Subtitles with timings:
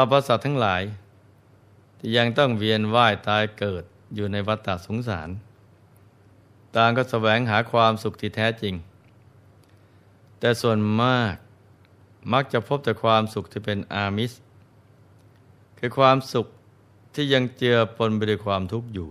[0.00, 0.82] รรพสัตว์ทั้งหลาย
[1.98, 3.84] ที่ยังต้องเวียนว่ายตายเกิด
[4.14, 5.28] อยู่ในวัฏฏสงสาร
[6.76, 8.74] ต่างก็แสวงหาความสุขที่แท้จริง
[10.38, 11.34] แต่ส่วนมาก
[12.32, 14.32] มักจะพบแต่ความสุขที่เป็นอามิส
[15.78, 16.46] คือความสุข
[17.14, 19.08] ที่ยังเจือปนไปด้วยความทุกข์อยู่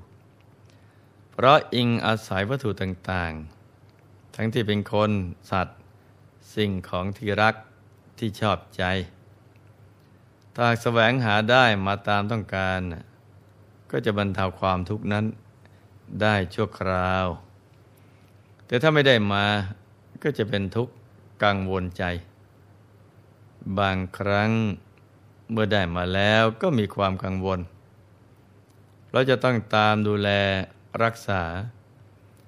[1.31, 5.11] เพราะอิงอาศัยวัตถุต่างๆ ทั้งที่เป็นคน
[5.52, 5.80] สัตว์
[6.56, 7.56] สิ่งของที่รัก
[8.20, 8.83] ที่ชอบใจ
[10.59, 12.80] ถ้าแสวงหาได้มาตามต้องการ
[13.91, 15.25] ก็จะบรรเทาความทุกข์นั้น
[16.22, 17.27] ได้ชั่วคราว
[18.66, 19.45] แต่ถ้าไม่ได้มา
[20.23, 20.94] ก็จะเป็นทุกข์
[21.44, 22.03] กังวลใจ
[23.80, 24.52] บางครั้ง
[25.52, 27.59] เมื่อได้มาแล้วก็มีความกังวล
[29.11, 30.30] เราจะต้องตามดูแล
[31.03, 31.44] รักษา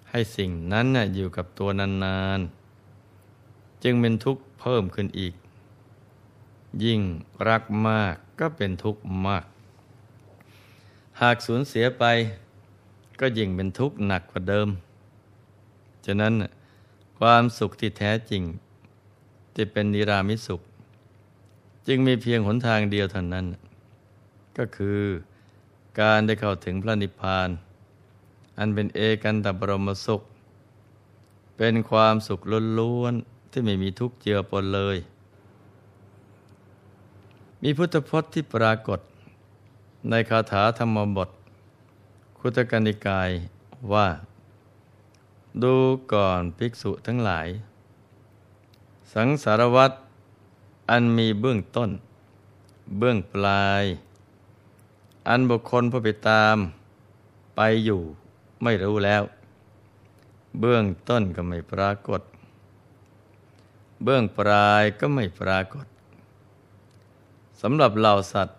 [0.09, 5.33] ให้สิ่งนั้นอยู่กับตัวนานๆ จึงเป็นทุกข์เพิ่มขึ้นอีก
[6.83, 7.01] ยิ่ง
[7.49, 9.45] รักมากก็เป็นทุกข์มาก
[11.21, 12.03] หากสูญเสียไป
[13.19, 14.69] ก็ยิ่งเป็นทุกข์หนักกว่าเดิม
[16.05, 16.33] ฉะนั้น
[17.19, 18.43] ความสุขที่แท้จริง
[19.53, 20.61] ที่เป็นนิรามิสุข
[21.87, 23.45] จึงมีเพียงหนทางเดียวเท่านั้น
[24.57, 25.01] ก็คือ
[25.99, 27.49] การได้เข้าถึงพระนิพพาน
[28.57, 30.21] อันเป็นเอกันตบรมสุข
[31.57, 32.39] เป็นความสุข
[32.79, 34.97] ล้วนๆที่ไม่มีทุกข์เจือปนเลย
[37.63, 38.99] มีพุทธพจน์ที่ปรากฏ
[40.09, 41.29] ในคาถาธรรมบท
[42.37, 43.29] คุตกนิกาย
[43.93, 44.07] ว่า
[45.63, 45.75] ดู
[46.13, 47.47] ก่อนภิกษุทั้งหลาย
[49.13, 49.95] สังสารวัตร
[50.89, 51.89] อันมีเบื้องต้น
[52.97, 53.83] เบื้องปลาย
[55.29, 56.57] อันบุคคลผู้ไปตาม
[57.55, 58.01] ไปอยู่
[58.63, 59.23] ไม่รู้แล้ว
[60.59, 62.21] เบื้องต้นก็ไม่ปรากฏ
[64.03, 65.87] เบื้องปลายก็ไม่ปรากฏ
[67.61, 68.57] สำหรับเหล่าสัตว์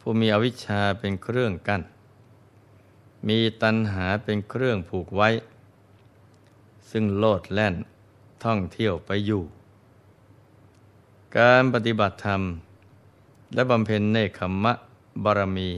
[0.00, 1.82] ผู้มีอวิชชาเป็นเครื่องกัน้น
[3.28, 5.28] มีตัณหาเป็นเครื่องผูกไว้
[6.90, 7.74] ซึ่งโลดแล่น
[8.44, 9.42] ท่องเที่ยวไปอยู่
[11.38, 12.42] การปฏิบัติธรรม
[13.54, 14.72] และบำเพ็ญเนคขมะ
[15.24, 15.70] บารมี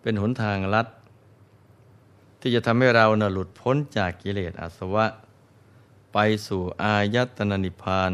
[0.00, 0.86] เป็นหนทางลัด
[2.40, 5.06] ที่จะทำให้เรานะหลุดพ้นจากกิเลสอาสวะ
[6.12, 8.12] ไปสู่อายตนะนิพพาน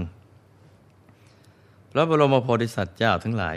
[1.93, 3.56] พระบรมโพธิสัตว์เจ้าทั้งหลาย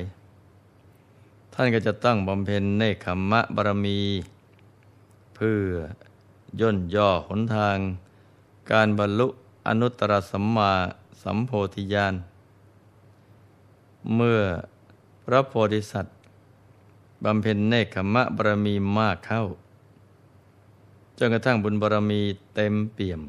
[1.54, 4.00] ท่านก็จะต้องบำเพ็ญเนคขมะบารมี
[5.36, 5.62] เพื่อ
[6.60, 7.78] ย่นย่อหนทาง
[8.72, 9.28] การบรรลุ
[9.68, 10.74] อนุตตรสัมมา
[11.24, 12.14] สัมโพธิญาณ
[14.16, 14.42] เมื่อ
[15.26, 16.16] พระโพธิสัตว์
[17.24, 19.44] บำเพ็ญเนคขมะบารมีมากเข้า
[21.18, 22.22] จนกระทั่งบุญบารมี
[22.56, 23.22] เต็มเปี่ยม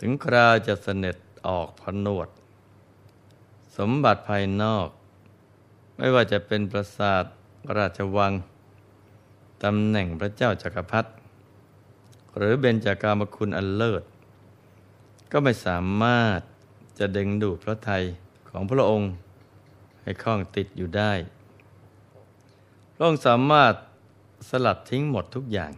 [0.00, 1.16] ถึงคราจะเสน็จ
[1.46, 2.28] ออกพนวด
[3.76, 4.88] สมบัติภายนอก
[5.96, 7.24] ไม่ว่าจะเป็นปราสาท
[7.76, 8.32] ราชวัง
[9.62, 11.10] ตำแหน่งพระเจ้าจากักรพรรดิ
[12.36, 14.02] หรือเบญจากามคุณอันเลิศ
[15.32, 16.40] ก็ไม่สามารถ
[16.98, 18.04] จะดึงดูดพระไทย
[18.48, 19.10] ของพระองค์
[20.02, 21.12] ให้คล้องติดอยู่ได้
[22.94, 23.74] พระองค์สามารถ
[24.48, 25.72] สลัดทิ้งหมดทุกอย่าง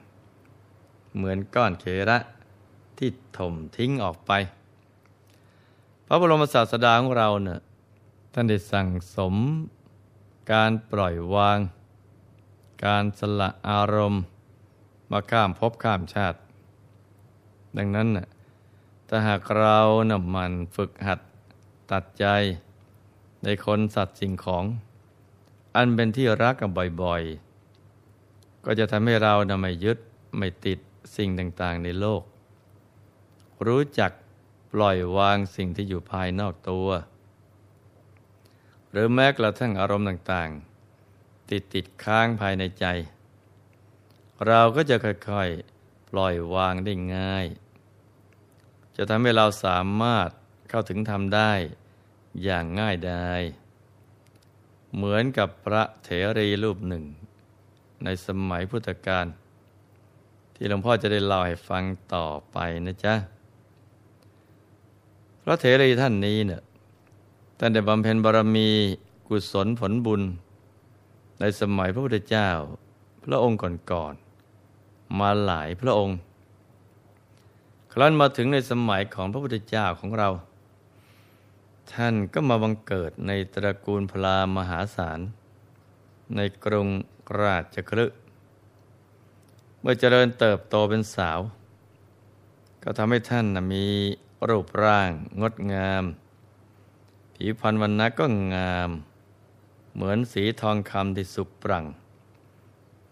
[1.14, 2.18] เหมือนก้อนเคระ
[2.98, 4.32] ที่ถมทิ้งออกไป
[6.06, 7.60] พระบรมศาสดาของเราเนี่ย
[8.38, 9.34] ท่านได้สั่งสม
[10.52, 11.58] การปล่อยวาง
[12.84, 14.22] การสละอารมณ์
[15.10, 16.38] มาข้ามภพข้ามชาติ
[17.76, 18.26] ดังนั้นน่ะ
[19.08, 19.78] ถ้าหากเรา
[20.10, 21.20] นำมันฝึกหัด
[21.92, 22.26] ตัดใจ
[23.44, 24.64] ในคนสัตว์สิ่งของ
[25.76, 26.70] อันเป็นที่รักกัน
[27.02, 29.98] บ่อยๆ ก็จะทำให้เรานำไม่ยึด
[30.38, 30.78] ไม่ติด
[31.16, 32.22] สิ่งต่างๆในโลก
[33.66, 34.10] รู้จัก
[34.72, 36.88] ปล่อยวางสิ่งที่อยู่ภายนอกตัว
[38.96, 42.86] รือแม้กระทั่งอารมณ์ต่างๆ ติดติดค้างภายในใจ
[44.46, 47.46] เราก็จะค่อยๆ ปล่อยวางได้ง่าย
[48.96, 50.28] จะทำให้เราสามารถ
[50.68, 51.52] เข้าถึงทำได้
[52.44, 53.42] อย่างง่ายดาย
[54.94, 56.08] เหมือนกับพระเถ
[56.38, 57.04] รีรูปหนึ่ง
[58.04, 59.26] ในสมัยพุทธกาล
[60.54, 61.84] ที่หลวงพ่อจะได้เล่าให้ฟัง
[62.14, 63.14] ต่อไปนะจ๊ะ
[65.42, 66.62] พระเถรีท่านนี้เนี่ย
[67.58, 68.68] ท่านได้บำเพ็ญบารมี
[69.28, 70.22] กุศลผลบุญ
[71.40, 72.48] ในสมัยพระพุทธเจ้า
[73.24, 73.58] พระองค์
[73.90, 76.16] ก่อนๆมาหลายพระองค์
[77.92, 80.28] ครั้นมาถึงในสมัยของพระพุทธเจ้าของเรา
[81.92, 85.20] ท่านก็มาบังเกิดในตระกูลพราหมหาศาล
[86.36, 86.88] ในกรุง
[87.40, 88.16] ราชคฤห์
[89.80, 91.40] เมื่อเจริญเติบโตเป็นสาว
[92.82, 93.86] ก็ทำให้ท่านมี
[94.48, 95.10] รูปร่าง
[95.40, 96.04] งดงาม
[97.38, 98.90] ผิวพรรณวันนะก็งาม
[99.94, 101.84] เหมือนสีทองคำที่สุปรัง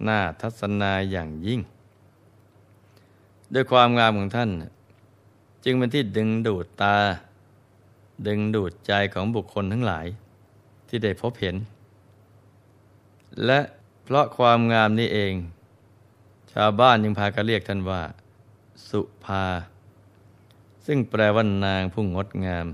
[0.05, 1.61] หน้าทัศนาอย่างยิ่ง
[3.55, 4.50] ด้วยความงามของท่าน
[5.65, 6.97] จึงเป็นที่ดึงดูดตา
[8.26, 10.06] ดึงดูดใจของบุคคลทั้งหลาย
[10.88, 11.56] ที่ได้พบเห็น
[13.47, 13.61] และ
[14.05, 15.35] เพราะความงามนี้เอง
[16.53, 18.03] ชาวบ้านยังพากันเรียกท่านว่า
[18.88, 19.44] สุภา
[20.87, 22.67] ซึ่งแปลว่านางผู้งดงาม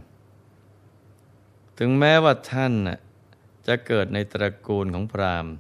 [1.82, 2.75] ถึงแม้ว่าท่าน
[3.67, 5.55] จะเกิดในตระกูลของพราหมณ์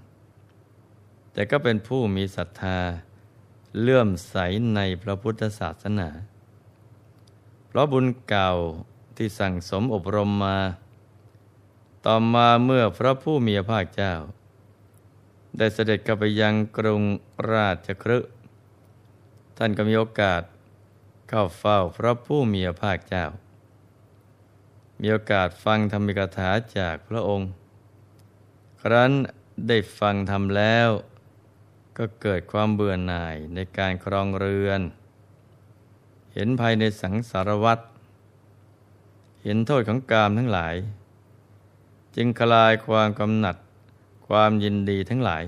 [1.32, 2.78] แต่ก็เป็นผู้มีศรัทธา
[3.80, 4.36] เลื่อมใส
[4.74, 6.08] ในพระพุทธศาสนา
[7.66, 8.52] เพราะบุญเก่า
[9.16, 10.58] ที่สั่งสมอบรมมา
[12.06, 14.14] ต่อมาเมื่อพระผู้มีพระภาคเจ้า
[15.58, 17.02] ได้เสด็จกลับไปยังกรุง
[17.52, 18.18] ราชครึ
[19.56, 20.42] ท่านก็มีโอกาส
[21.28, 23.26] เข้าเฝ้าพระผู้มีพระภาคเจ้า
[25.02, 27.50] มีโอกาสฟังธรรมิกถาจากพระองค์
[28.82, 29.12] ครั้น
[29.68, 30.88] ได้ฟังธรรมแล้ว
[31.98, 34.80] ก็เกิดความเบื่อหน่ายในการครองเรือน
[36.34, 37.82] เห็นภายในสังสารวัตร
[39.42, 40.74] เห็นโทษของกามทั้งหลาย
[42.16, 43.56] จึงคลายความกำหนัด
[44.26, 45.42] ความยินดีทั้งหลาย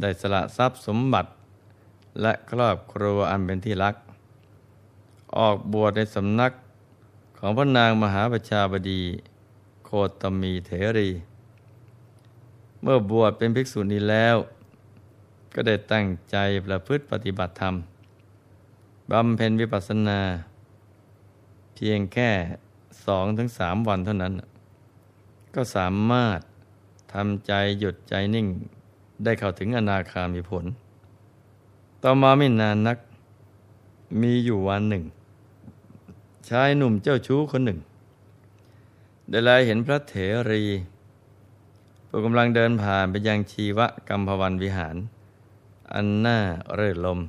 [0.00, 1.30] ได้สละทรัพย์สมบัติ
[2.20, 3.94] และครอบครัวอันเป็นที่รัก
[5.38, 6.52] ออกบวชในสำนัก
[7.44, 9.02] ของพระนางมหาประชาบดี
[9.84, 9.90] โค
[10.20, 11.10] ตมีเถรี
[12.82, 14.36] เมื่อบวชเป็นภิกษุณีแล้ว
[15.54, 16.36] ก็ได้ตั้งใจ
[16.66, 17.74] ประพฤติปฏิบัติธรรม
[19.10, 20.20] บำเพ็ญวิปัสสนา
[21.74, 22.30] เพียงแค่
[23.06, 24.32] สองถึงสามวันเท่านั้น
[25.54, 26.38] ก็สามารถ
[27.12, 28.46] ทำใจหยุดใจนิ่ง
[29.24, 30.64] ได้เข้าถึงอนาคามีผล
[32.02, 32.98] ต่อมาไม่นานนัก
[34.20, 35.04] มีอยู่วันหนึ่ง
[36.48, 37.78] ชายหนุ่มเจ้าชู้คนหนึ่ง
[39.30, 40.14] ได้ลายเห็นพระเถ
[40.50, 40.64] รี
[42.08, 43.78] ผู้กำลังเดินผ่านไปยังชีว
[44.08, 44.96] กัมพวันวิหาร
[45.92, 46.38] อันน่า
[46.74, 47.20] เรื่อลม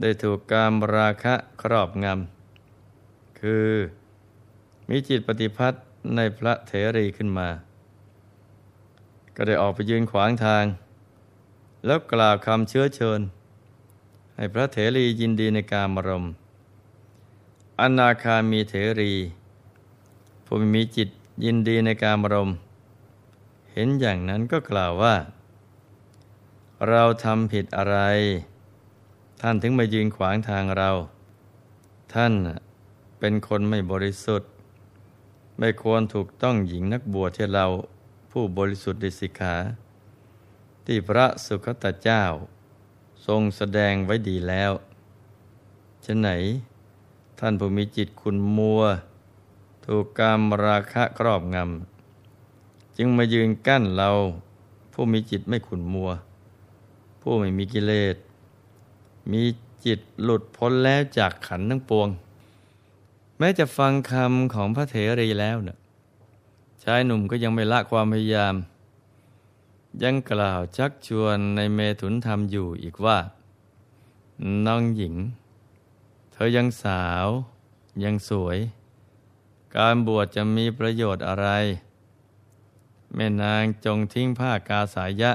[0.00, 3.68] ได้ถูกการราคะครอบงำ คือ
[4.88, 5.82] มีจิตปฏิพัทธ์
[6.16, 7.48] ในพระเถรีขึ้นมา
[9.36, 10.64] ก็ได้ออกไปยืนขวางทาง
[11.86, 13.20] แล้วกล่าวคำเชื้อเชิญ
[14.36, 16.24] ให้พระเถรียินดีในการมรม
[17.80, 19.14] อนาคามีเถรี
[20.46, 21.08] ผู้มีจิต
[21.44, 22.50] ยินดีในการมรม
[23.72, 25.14] เห็นอย่างนั้นก็กล่าวว่า
[26.88, 27.98] เราทำผิดอะไร
[29.40, 30.90] ท่านถึงมายืนขวางทางเรา
[32.14, 32.32] ท่าน
[33.18, 34.50] เป็นคนไม่บริสุทธิ์
[35.58, 37.66] ไม่ควรถูกต้องหญิงนักบวชที่เรา
[38.30, 39.56] ผู้บริสุทธิ์ดิสิกขา
[40.86, 42.22] ที่พระสุคตเจ้า
[43.26, 44.72] ทรงแสดงไว้ดีแล้ว
[46.06, 46.30] ฉะไหน
[47.42, 48.82] ท่านผู้มีจิตคุณมัว
[49.84, 54.10] ถูกกามราคะครอบงำ จึงมายืนกั้นเรา
[54.92, 56.10] ผู้มีจิตไม่ขุนมัว
[57.20, 58.16] ผู้ไม่มีกิเลส
[59.32, 59.42] มี
[59.84, 62.08] จิตหลุดพ้นแล้วจากขันทั้งปวง
[63.38, 65.78] แม้จะฟังคำของพระเถรีแล้วเนะ่ย
[66.82, 68.54] ชายหนุ่มก็ยังไม่ละความพยายาม
[70.02, 73.18] ยังกล่าวชักชวนในเมถุนธรรมอยู่อีกว่า
[74.66, 75.16] น้องหญิง
[76.44, 77.26] อยังสาว
[78.04, 78.58] ยังสวย
[79.76, 81.48] การบวชจะมีประโยชน์อะไร
[83.14, 85.32] แม่นางจงทิ้งผ้ากาสายะ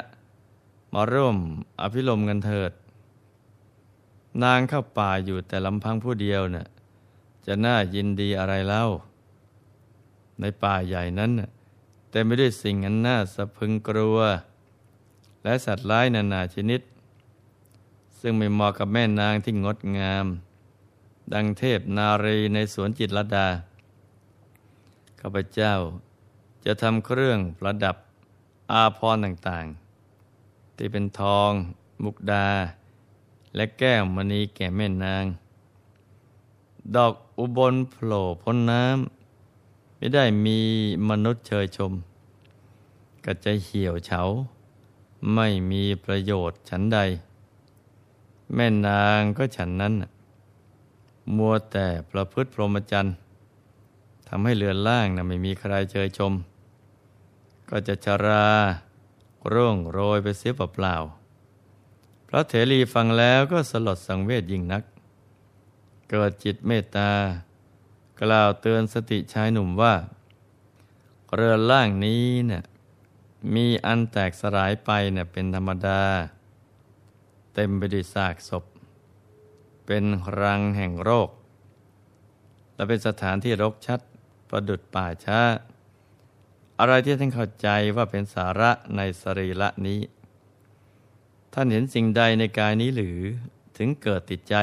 [0.94, 1.38] มาร่วม
[1.82, 2.72] อภิรมกันเถิด
[4.44, 6.68] นางเข้าป่าอยู่แต่ลำพังผู้เดียวเนะ่ะ
[7.46, 8.84] จะน่ายินดีอะไรเล่า
[10.40, 11.32] ในป่าใหญ่นั้น
[12.10, 14.18] เต็มไปด้วยสิ่งอันน่าสะพึงกลัว
[15.44, 16.82] และสัตว์ร้ายนานาชนิด
[18.20, 20.28] ซึ่งไม่เหมาะกับแม่นางที่งดงาม
[21.34, 23.48] ดังเทพนารีในสวนจิตรดา
[25.20, 25.74] ข้าพเจ้า
[26.66, 27.96] จะทำเครื่องประดับ
[28.72, 31.52] อาพรต่างๆ ที่เป็นทอง
[32.04, 32.48] มุกดา
[33.56, 35.26] และแก้วมณีแก่แม่นาง
[36.96, 40.60] ดอกอุบลโผล่พ้นน้ำไม่ได้มี
[41.10, 41.92] มนุษย์เชยชม
[43.26, 44.22] ก็จะเหี่ยวเฉา
[45.34, 47.00] ไม่มีประโยชน์ฉันใด
[48.56, 49.94] แม่นางก็ฉันนั้น
[51.38, 53.16] มัวแต่ประพฤติพรหมจรรย์
[54.28, 56.34] ทำให้เรือนล่างนะไม่มีใครเชยชม
[57.70, 58.48] ก็จะชรา
[59.54, 60.96] ร่วงโรยไปเสียเปล่า
[62.28, 64.84] พระเถรีฟังแล้วก็สลดสังเวชยิ่งนัก
[66.10, 67.12] เกิดจิตเมตตา
[68.22, 69.94] กล่าวเตือนสติชายหนุ่มว่า
[71.36, 72.64] เรือนล่างนี้เนะ่ย
[73.56, 76.02] มีอันแตกสลายไปเนะ่ยเป็นธรรมดา
[77.54, 78.64] เต็มไปด้วยซากศพ
[79.86, 80.04] เป็น
[80.42, 81.30] รังแห่งโรค
[82.76, 84.00] และเป็นสถานที่รกชัด
[84.50, 85.40] ประดุดป่าช้า
[86.80, 90.00] อะไรที่ท่านเข้าใจว่าเป็นสาระในสรีระนี้
[91.54, 93.20] ท่านเห็นสิ่งใดในกายนี้หรือ
[93.78, 94.56] ถึงเกิดติดใจ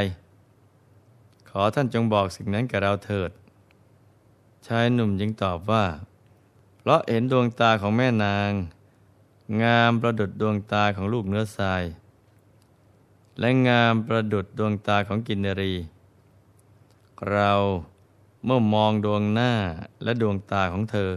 [1.51, 3.31] ขอท่านจงบอกสิ่งนั้นกับเราเถิด
[4.67, 5.85] ชายหนุ่มจึงตอบว่า
[6.79, 8.53] เพราะเห็นดวงตาของแม่นาง
[9.63, 11.83] งามประดุดดวงตาของลูกเนื้อทราย
[13.39, 15.75] และงามประดุดดวงตาของกินนรี
[17.31, 17.51] เรา
[18.45, 19.53] เมื่อมองดวงหน้า
[20.03, 21.11] และดวงตาของเธอ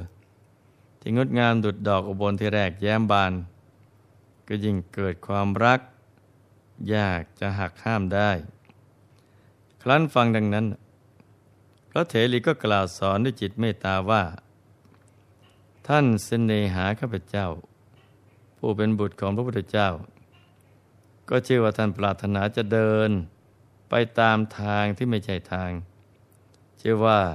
[1.00, 3.34] ที่งดงามดุดดอกอุบลที่แรกแย้มบาน
[4.48, 5.80] ก็ยิ่งเกิดความรัก
[6.94, 8.32] ยากจะหักห้ามได้
[9.82, 10.66] ครั้นฟังดังนั้น
[11.90, 14.24] พระเถรีก็กล่าวสอนด้วยจิตเมตตาว่า
[15.88, 17.48] ท่านเสนหาข้าพเจ้า
[18.58, 19.90] ผู้เป็นบุตรของพระพุทธเจ้า
[21.30, 23.10] ก็ชื่อว่าท่านปรารถนาจะเดิน
[23.90, 25.72] ไปตามทางที่ไม่ใช่ทาง
[26.82, 27.26] ชื่อว่าส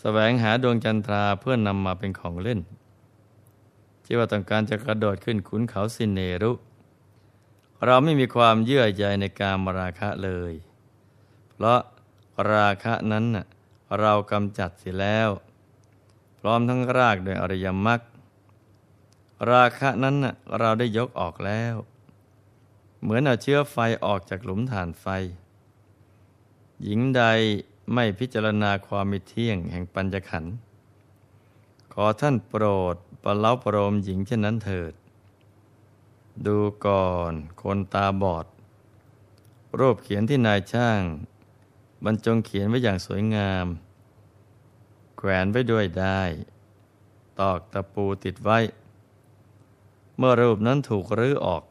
[0.00, 2.60] แสวงหาดวงจันทราเพื่อนนำมาเป็นของเล่น
[4.04, 6.52] ชื่อว่าต้องการจะกระโดดขึ้นขุนเขาสินเนรุ
[7.84, 10.52] เราไม่มีความเยื่อใยในการมราคะเลย
[11.50, 11.80] เพราะ
[12.52, 13.24] ราคะนั้น
[14.00, 15.30] เรากำจัดเสียแล้ว
[16.38, 18.00] พร้อมทั้งรากโดยอริยมรรค
[19.50, 20.16] ราคะนั้น
[20.58, 21.74] เราได้ยกออกแล้ว
[23.02, 25.06] เหมือนเอาเชื้อไฟออกจากหลุมฐานไฟ
[26.82, 27.22] หญิงใด
[27.94, 30.54] ไม่พิจารณาความมิเที่ยงแห่งปัญจขันธ์
[31.92, 34.92] ขอท่านโปรดประเล้าประโลมหญิงเช่นนั้นเถิด
[36.46, 37.32] ดูก่อน
[37.62, 38.46] คนตาบอด
[39.78, 41.02] รูปเขียนที่นายช่าง
[42.04, 43.66] บรรจงเขียนไว้อย่างสวยงาม
[45.16, 46.22] แขวนไว้ด้วยได้
[47.40, 48.58] ตอกตะปูติดไว้
[50.16, 51.62] เมื่อรูปนั้นถูกรื้อออก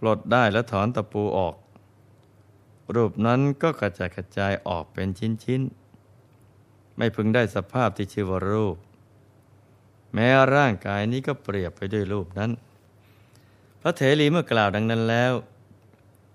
[0.00, 1.54] ปลดได้และถอนตะปูออก
[2.94, 5.08] รูปนั้นก็กระจายกระจายออกเป็น
[5.44, 8.76] ชิ้นๆ ไม่พึงได้สภาพที่ชื่อว่ารูป
[10.14, 12.50] แม้ร่างกายนี้ก็เปรียบไปด้วยรูปนั้น
[13.80, 15.32] พระเถรีเมื่อกล่าวดังนั้นแล้ว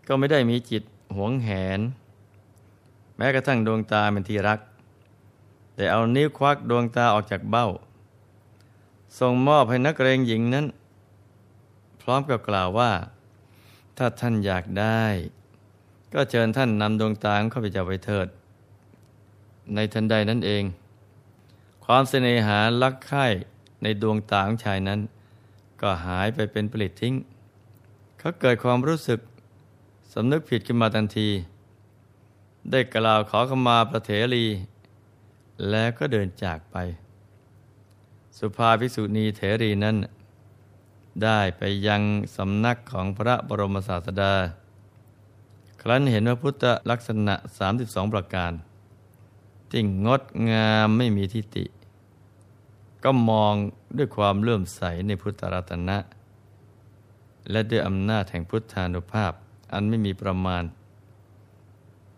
[0.07, 0.83] ก็ไม่ได้มีจิต
[1.15, 1.79] หวงแหน
[3.17, 4.59] แม้กระทั่งดวงตาเป็นที่รัก
[5.75, 7.67] แต่เอานิ้วควักดวงตาออกจากเบ้า
[9.19, 10.65] ส่งมอบให้นักเรงหญิงนั้น
[12.01, 12.91] พร้อมกับกล่าวว่า
[13.97, 15.03] ถ้าท่านอยากได้
[16.13, 18.27] ก็เชิญท่านนำดวงตาของข้าพเจ้าไปเถิด
[19.75, 20.63] ในทันใดนั้นเอง
[21.85, 23.25] ความเสน่หาลักไข่
[23.83, 24.99] ในดวงตาของชายนั้น
[25.81, 27.15] ก็หายไปเป็นผลิตทิ้ง
[28.19, 29.19] เขาเกิดความรู้สึก
[30.13, 31.29] สำนึกผิดขึ้นมาทันที
[32.71, 34.45] ได้กล่าวขอขมาพระเถรี
[35.69, 36.77] แล้วก็เดินจากไป
[38.37, 39.95] สุภาภิกษุณีเถรีนั้น
[41.23, 42.01] ได้ไปยัง
[42.35, 44.33] สำนักของพระบรมศาสดา
[45.81, 47.35] ครั้นเห็นว่าพุทธลักษณะ
[47.75, 48.51] 32 ประการ
[49.69, 51.65] ที่งดงามไม่มีทิฏฐิ
[53.03, 53.53] ก็มอง
[53.97, 55.97] ด้วยความเลื่อมใสในพุทธรัตนะ
[57.51, 59.33] และด้วยอำนาจแห่งพุทธานุภาพ
[59.73, 60.63] อันไม่มีประมาณ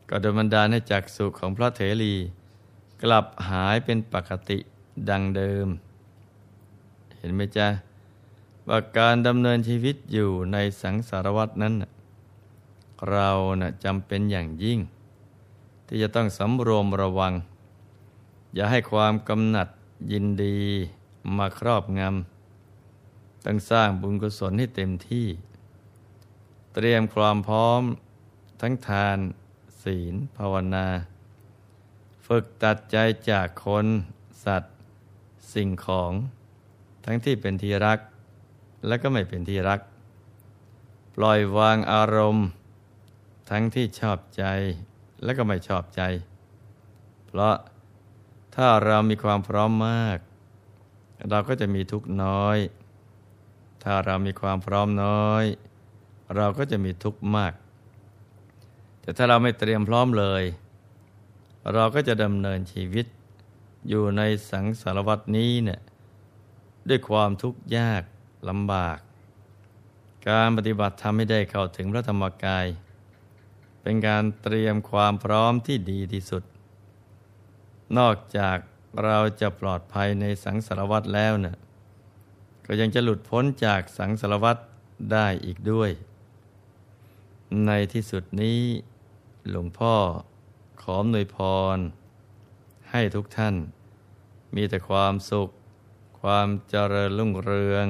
[0.09, 2.13] ก็โดยบันดาลให้จักสุของพระเถรี
[3.01, 4.57] กลับหายเป็นปกติ
[5.09, 5.67] ดังเดิม
[7.17, 7.67] เห็นไหมจ๊ะ
[8.67, 11.73] ว่าการดำเนินชีวิตอยู่ในสังสารวัตนั้น
[13.09, 13.29] เรา
[13.61, 14.79] นะ่จำเป็นอย่างยิ่ง
[15.87, 17.33] ที่จะต้องสำรวมระวัง
[18.55, 19.67] อย่าให้ความกำหนัด
[20.11, 20.57] ยินดี
[21.37, 25.27] มาครอบงำต้องสร้างบุญกุศลให้เต็มที่
[26.73, 27.81] เตรียมความพร้อม
[28.61, 29.17] ทั้งทาน
[29.83, 30.87] ศีล ภาวนา
[32.25, 32.97] ฝึกตัดใจ
[33.29, 33.85] จากคน
[34.45, 34.73] สัตว์
[35.53, 36.11] สิ่งของ
[37.05, 37.99] ทั้งที่เป็นที่รัก
[38.85, 39.79] และก็ไม่เป็นที่รัก
[41.15, 42.47] ปล่อยวางอารมณ์
[43.49, 44.43] ทั้งที่ชอบใจ
[45.23, 46.01] และก็ไม่ชอบใจ
[47.25, 47.55] เพราะ
[48.55, 50.17] ถ้าเรามีความพร้อมมาก
[51.29, 52.57] เราก็จะมีทุกน้อย
[53.83, 55.45] ถ้าเรามีความพร้อมน้อย
[56.35, 57.53] เราก็จะมีทุกมาก
[59.01, 60.43] แต่ถ้าเราไม่เตรียมพร้อมเลย
[61.73, 63.05] เราก็จะดำเนินชีวิต
[63.87, 65.81] อยู่ในสังสารวัตนี้เนี่ย
[66.89, 68.03] ด้วยความทุกข์ยาก
[68.49, 68.97] ลำบาก
[70.29, 72.65] การปฏิบัติทำให้ได้เข้าถึงพระธรรมกาย
[73.81, 76.43] เป็นการเตรียมความพร้อมที่ดีที่สุด
[77.97, 78.57] นอกจาก
[79.03, 81.57] เราจะปลอดภัยในสังสารวัตรแล้วเนะ่ย
[82.65, 84.61] ก็ยังจะหลุดพ้นจากสังสารวัตร
[85.11, 85.91] ได้อีกด้วย
[87.65, 88.61] ในที่สุดนี้
[89.49, 89.95] หลวงพ่อ
[90.81, 91.37] ขอหนวยพ
[91.75, 91.77] ร
[92.91, 93.55] ให้ทุกท่าน
[94.55, 95.49] มีแต่ความสุข
[96.21, 97.87] ความเจริญรุ่งเรือง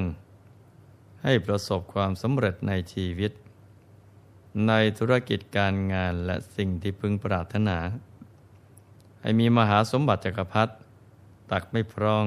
[1.22, 3.32] ให้ประสบความสำเร็จในชีวิต
[4.68, 7.78] ในธุรกิจการงานและสิ่งที่พึงปรารถนา
[9.20, 10.72] ให้มีมหาสมบัติจักรพรรดิ
[11.50, 12.26] ตักไม่พร่อง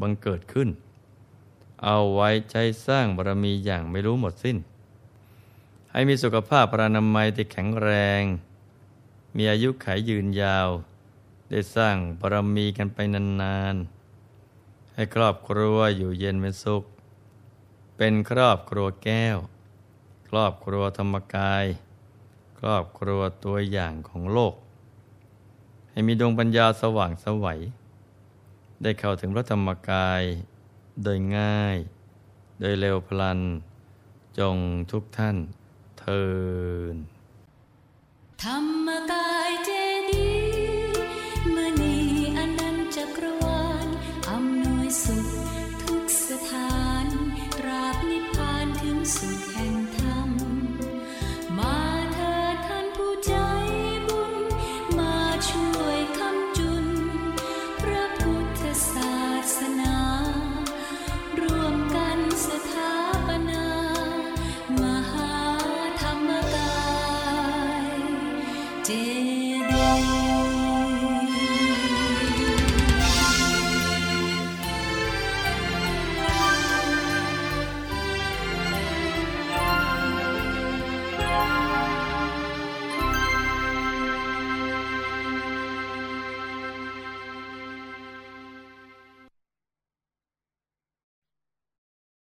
[0.00, 0.68] บังเกิดขึ้น
[1.84, 4.56] เอาไว้ใช้สร้างบารมีอย่างไม่รู้หมดสิ้น
[5.92, 7.90] ให้มีสุขภาพปรานามัยที่แข็งแร
[8.20, 8.22] ง
[9.36, 10.68] มีอายุขัยยืนยาว
[11.50, 16.84] ได้สร้างบารมีกันไปนานๆ ให้ครอบครัวอยู่เย็นเป็นสุข
[18.00, 19.38] เป็นครอบครัวแก้ว
[20.28, 21.64] ครอบครัวธรรมกาย
[22.58, 24.54] ครอบครัวตัวอย่างของโลก
[25.90, 27.60] ให้มีดวงปัญญาสว่างสวัย
[28.82, 30.22] ได้เข้าถึงพระธรรมกาย
[31.02, 31.76] โดยง่าย
[32.60, 33.40] โดยเร็วพลัน
[34.38, 34.56] จง
[34.90, 35.36] ทุกท่าน
[35.98, 36.24] เทิ
[36.94, 36.96] น
[38.42, 39.70] ธรรมกายเจ